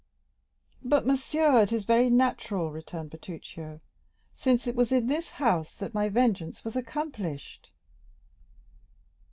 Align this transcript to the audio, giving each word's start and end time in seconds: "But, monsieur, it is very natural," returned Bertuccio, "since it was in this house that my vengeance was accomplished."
"But, 0.83 1.05
monsieur, 1.05 1.61
it 1.61 1.71
is 1.71 1.85
very 1.85 2.09
natural," 2.09 2.71
returned 2.71 3.11
Bertuccio, 3.11 3.81
"since 4.35 4.65
it 4.65 4.75
was 4.75 4.91
in 4.91 5.05
this 5.05 5.29
house 5.29 5.75
that 5.75 5.93
my 5.93 6.09
vengeance 6.09 6.63
was 6.65 6.75
accomplished." 6.75 7.69